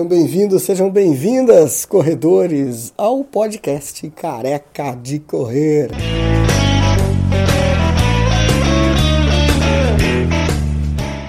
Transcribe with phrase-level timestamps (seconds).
[0.00, 5.90] Sejam bem-vindos, sejam bem-vindas, corredores, ao podcast Careca de Correr.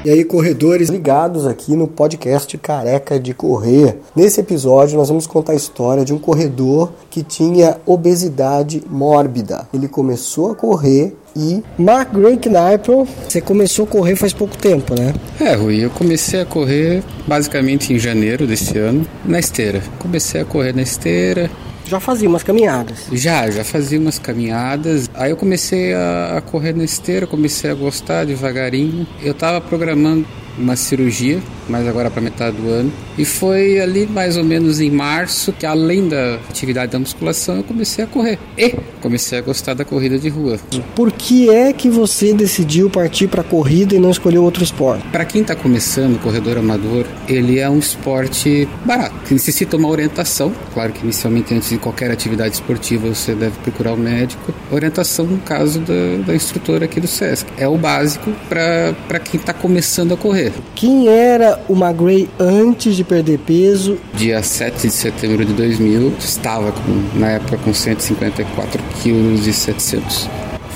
[0.05, 3.97] E aí, corredores ligados aqui no podcast Careca de Correr.
[4.15, 9.67] Nesse episódio, nós vamos contar a história de um corredor que tinha obesidade mórbida.
[9.73, 14.93] Ele começou a correr e Mark Gray Kniple, você começou a correr faz pouco tempo,
[14.99, 15.13] né?
[15.39, 19.81] É, Rui, eu comecei a correr basicamente em janeiro desse ano, na esteira.
[19.99, 21.49] Comecei a correr na esteira,
[21.91, 22.99] já fazia umas caminhadas.
[23.11, 25.09] Já, já fazia umas caminhadas.
[25.13, 29.05] Aí eu comecei a, a correr na esteira, comecei a gostar devagarinho.
[29.21, 30.25] Eu estava programando
[30.57, 32.91] uma cirurgia, mas agora para metade do ano.
[33.17, 37.63] E foi ali mais ou menos em março que, além da atividade da musculação, eu
[37.63, 38.39] comecei a correr.
[38.57, 40.59] E comecei a gostar da corrida de rua.
[40.95, 45.05] Por que é que você decidiu partir para a corrida e não escolheu outro esporte?
[45.11, 50.53] Para quem está começando, corredor amador, ele é um esporte barato, que necessita uma orientação.
[50.73, 54.53] Claro que inicialmente, antes de qualquer atividade esportiva, você deve procurar o um médico.
[54.71, 57.47] Orientação, no caso da, da instrutora aqui do SESC.
[57.57, 60.53] É o básico para quem está começando a correr.
[60.75, 63.97] Quem era o McGray antes de perder peso?
[64.13, 70.29] Dia 7 de setembro de 2000, estava com, na época com 154 quilos e 700.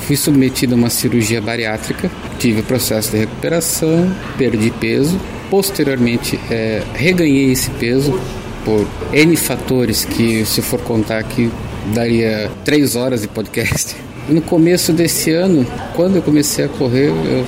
[0.05, 5.19] Fui submetido a uma cirurgia bariátrica, tive processo de recuperação, perdi peso.
[5.49, 8.19] Posteriormente, é, reganhei esse peso
[8.63, 11.51] por N fatores que, se for contar aqui,
[11.93, 13.95] daria três horas de podcast.
[14.27, 17.45] No começo desse ano, quando eu comecei a correr, eu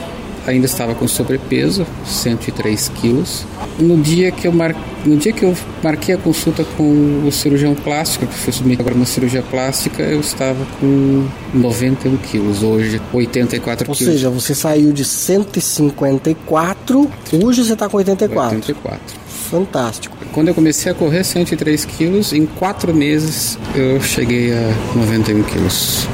[0.51, 3.45] ainda estava com sobrepeso, 103 quilos.
[3.79, 4.75] No dia que eu mar...
[5.05, 8.95] no dia que eu marquei a consulta com o cirurgião plástico, que foi submetido agora
[8.95, 14.09] uma cirurgia plástica, eu estava com 91 quilos, hoje 84 Ou quilos.
[14.09, 17.09] Ou seja, você saiu de 154,
[17.43, 18.55] hoje você está com 84.
[18.55, 19.27] 84.
[19.49, 20.17] Fantástico.
[20.33, 26.07] Quando eu comecei a correr 103 quilos, em quatro meses eu cheguei a 91 quilos.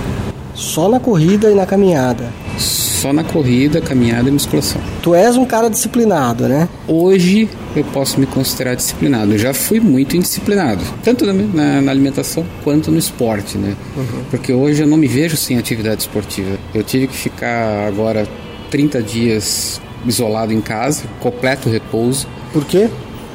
[0.53, 2.31] Só na corrida e na caminhada
[3.03, 4.81] só na corrida, caminhada e musculação.
[5.01, 6.69] Tu és um cara disciplinado, né?
[6.87, 9.33] Hoje eu posso me considerar disciplinado.
[9.33, 13.75] Eu já fui muito indisciplinado, tanto na, na, alimentação quanto no esporte, né?
[13.97, 14.23] Uhum.
[14.31, 16.57] Porque hoje eu não me vejo sem atividade esportiva.
[16.73, 18.25] Eu tive que ficar agora
[18.71, 22.25] 30 dias isolado em casa, completo repouso.
[22.53, 22.89] Por quê?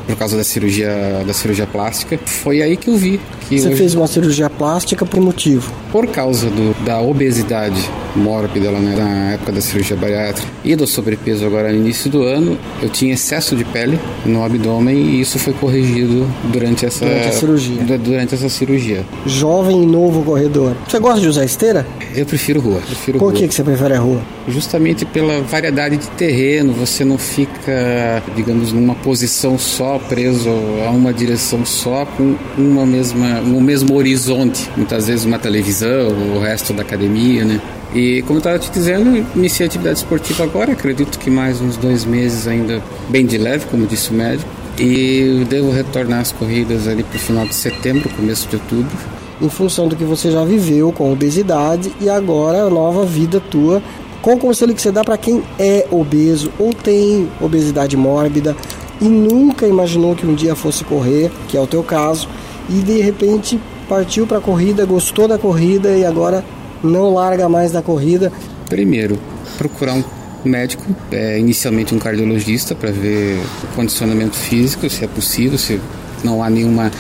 [0.09, 2.19] Por causa da cirurgia da cirurgia plástica.
[2.25, 3.77] Foi aí que eu vi que você hoje...
[3.77, 5.71] fez uma cirurgia plástica por motivo?
[5.93, 7.79] Por causa do, da obesidade
[8.17, 12.23] mórbida lá né, na época da cirurgia bariátrica e do sobrepeso agora no início do
[12.23, 17.29] ano, eu tinha excesso de pele no abdômen e isso foi corrigido durante essa durante
[17.29, 17.99] a cirurgia.
[17.99, 19.05] Durante essa cirurgia.
[19.27, 20.75] Jovem e novo corredor.
[20.89, 21.87] Você gosta de usar esteira?
[22.15, 22.81] Eu prefiro rua.
[22.81, 23.35] Prefiro Por rua.
[23.35, 24.23] que, que você prefere a rua?
[24.49, 30.51] Justamente pela variedade de terreno, você não fica, digamos, numa posição só preso
[30.87, 34.71] a uma direção só com uma mesma, um mesmo horizonte.
[34.77, 37.61] Muitas vezes uma televisão, o resto da academia, né?
[37.95, 41.77] E como eu estava te dizendo, iniciei a atividade esportiva agora, acredito que mais uns
[41.77, 44.49] dois meses ainda bem de leve, como disse o médico.
[44.79, 48.97] E devo retornar às corridas ali para o final de setembro, começo de outubro.
[49.41, 53.83] Em função do que você já viveu com obesidade e agora a nova vida tua
[54.21, 58.57] qual o conselho que você dá para quem é obeso ou tem obesidade mórbida
[59.01, 62.29] e nunca imaginou que um dia fosse correr, que é o teu caso,
[62.69, 66.45] e de repente partiu para a corrida, gostou da corrida e agora
[66.83, 68.33] não larga mais da corrida?
[68.69, 69.19] Primeiro,
[69.57, 70.05] procurar um
[70.45, 75.81] médico, é, inicialmente um cardiologista, para ver o condicionamento físico, se é possível, se
[76.23, 76.91] não há nenhuma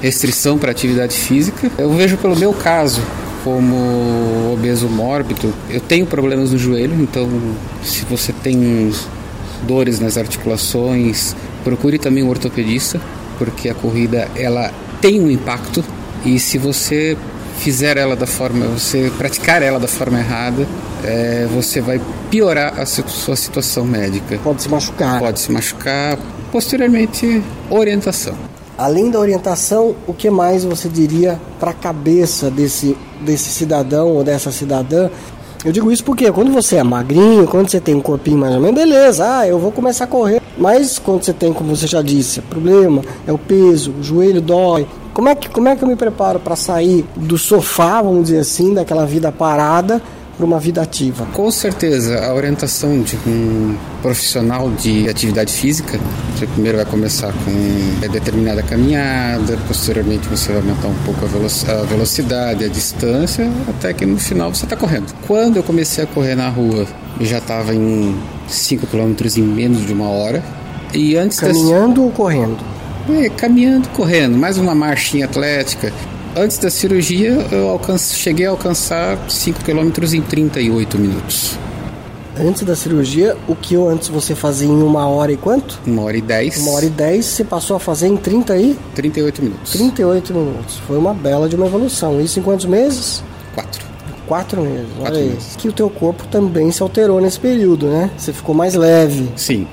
[0.00, 1.70] restrição para atividade física.
[1.78, 3.00] Eu vejo pelo meu caso,
[3.44, 7.28] como obeso mórbido, eu tenho problemas no joelho, então
[7.82, 8.90] se você tem
[9.62, 11.34] dores nas articulações,
[11.64, 13.00] procure também um ortopedista,
[13.38, 15.84] porque a corrida ela tem um impacto
[16.24, 17.16] e se você
[17.58, 20.66] fizer ela da forma, você praticar ela da forma errada,
[21.04, 22.00] é, você vai
[22.30, 24.38] piorar a sua situação médica.
[24.42, 25.18] Pode se machucar.
[25.18, 26.18] Pode se machucar.
[26.50, 28.34] Posteriormente, orientação.
[28.76, 34.24] Além da orientação, o que mais você diria para a cabeça desse, desse cidadão ou
[34.24, 35.10] dessa cidadã?
[35.64, 38.60] Eu digo isso porque quando você é magrinho, quando você tem um corpinho mais ou
[38.60, 40.40] menos, beleza, ah, eu vou começar a correr.
[40.56, 44.86] Mas quando você tem, como você já disse, problema, é o peso, o joelho dói.
[45.12, 48.38] Como é que, como é que eu me preparo para sair do sofá, vamos dizer
[48.38, 50.00] assim, daquela vida parada
[50.40, 51.26] para uma vida ativa?
[51.34, 56.00] Com certeza, a orientação de um profissional de atividade física,
[56.34, 62.64] você primeiro vai começar com determinada caminhada, posteriormente você vai aumentar um pouco a velocidade,
[62.64, 65.14] a distância, até que no final você está correndo.
[65.26, 66.86] Quando eu comecei a correr na rua,
[67.20, 68.16] eu já estava em
[68.48, 70.42] 5 km em menos de uma hora.
[70.94, 72.58] E antes Caminhando ou correndo?
[73.10, 75.92] É, caminhando, correndo, mais uma marchinha atlética.
[76.36, 81.58] Antes da cirurgia, eu alcance, cheguei a alcançar 5 km em 38 minutos.
[82.38, 85.78] Antes da cirurgia, o que eu antes você fazia em uma hora e quanto?
[85.84, 86.58] Uma hora e 10.
[86.58, 88.78] Uma hora e 10, você passou a fazer em 30 aí?
[88.94, 89.72] 38 minutos.
[89.72, 90.76] 38 minutos.
[90.86, 92.20] Foi uma bela de uma evolução.
[92.20, 93.22] Isso em quantos meses?
[93.54, 93.84] Quatro.
[94.28, 95.28] Quatro meses, olha Quatro aí.
[95.30, 95.56] meses.
[95.56, 98.08] Que o teu corpo também se alterou nesse período, né?
[98.16, 99.28] Você ficou mais leve.
[99.34, 99.66] Sim.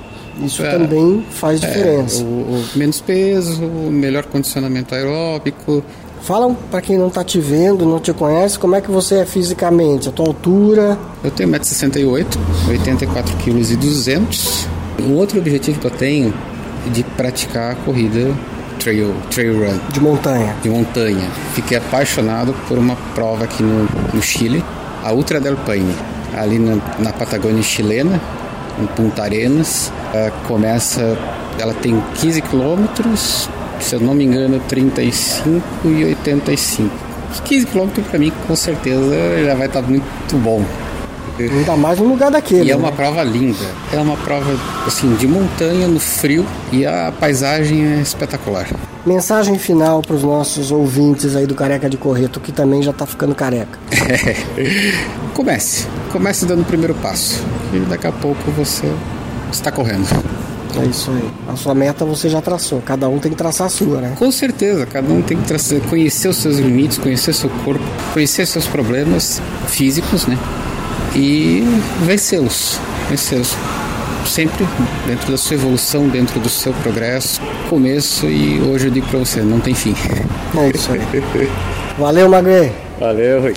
[0.44, 0.72] Isso É.
[0.72, 2.22] também faz diferença.
[2.22, 5.84] É, o, o menos peso, o melhor condicionamento aeróbico.
[6.22, 9.26] Fala pra quem não tá te vendo, não te conhece, como é que você é
[9.26, 10.98] fisicamente, a tua altura.
[11.24, 12.26] Eu tenho 1,68m,
[12.68, 14.68] 84 kg e 200
[15.08, 16.34] Um outro objetivo que eu tenho
[16.86, 18.34] é de praticar a corrida
[18.80, 20.56] trail, trail run De montanha.
[20.62, 21.30] de montanha.
[21.54, 24.64] Fiquei apaixonado por uma prova aqui no, no Chile,
[25.04, 25.96] a Ultra del Paine,
[26.36, 28.20] ali na, na Patagônia chilena,
[28.80, 29.92] em Punta Arenas.
[30.14, 31.18] Ela começa,
[31.60, 36.94] ela tem 15 quilômetros, se eu não me engano, 35 e 85.
[37.32, 40.64] Os 15 quilômetros para mim, com certeza, já vai estar muito bom.
[41.40, 42.70] Ainda mais no lugar daquele.
[42.70, 42.82] E é né?
[42.82, 43.64] uma prova linda.
[43.94, 44.58] É uma prova
[44.88, 48.68] assim de montanha no frio e a paisagem é espetacular.
[49.06, 53.36] Mensagem final pros nossos ouvintes aí do Careca de Correto, que também já tá ficando
[53.36, 53.78] careca.
[55.34, 58.92] Comece, comece dando o primeiro passo e daqui a pouco você
[59.52, 60.08] está correndo.
[60.80, 61.30] É isso aí.
[61.48, 62.82] A sua meta você já traçou.
[62.82, 64.14] Cada um tem que traçar a sua, né?
[64.18, 67.84] Com certeza, cada um tem que trazer, conhecer os seus limites, conhecer seu corpo,
[68.14, 70.38] conhecer seus problemas físicos, né?
[71.16, 71.64] E
[72.04, 72.80] vencê-los,
[73.10, 73.56] vencê-los.
[74.26, 74.68] Sempre
[75.08, 79.42] dentro da sua evolução, dentro do seu progresso, começo e hoje eu digo para você,
[79.42, 79.96] não tem fim.
[80.58, 81.00] É isso aí.
[81.98, 82.74] Valeu, Magre.
[83.00, 83.54] Valeu, Rui.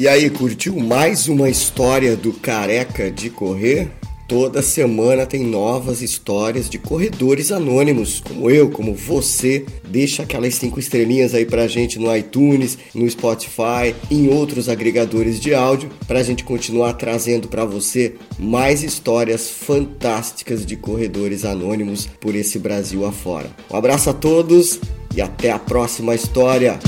[0.00, 3.90] E aí, curtiu mais uma história do Careca de Correr?
[4.26, 9.66] Toda semana tem novas histórias de corredores anônimos, como eu, como você.
[9.86, 15.54] Deixa aquelas cinco estrelinhas aí pra gente no iTunes, no Spotify, em outros agregadores de
[15.54, 22.58] áudio, pra gente continuar trazendo pra você mais histórias fantásticas de corredores anônimos por esse
[22.58, 23.50] Brasil afora.
[23.70, 24.80] Um abraço a todos
[25.14, 26.78] e até a próxima história.